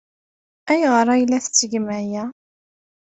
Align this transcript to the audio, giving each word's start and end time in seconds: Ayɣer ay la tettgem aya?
Ayɣer 0.71 1.07
ay 1.13 1.23
la 1.25 1.39
tettgem 1.45 1.87
aya? 1.99 2.23